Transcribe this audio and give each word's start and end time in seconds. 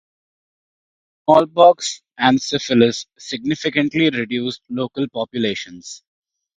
Smallpox 1.25 2.01
and 2.17 2.41
syphilis 2.41 3.05
significantly 3.19 4.09
reduced 4.09 4.63
local 4.67 5.05
populations. 5.07 6.01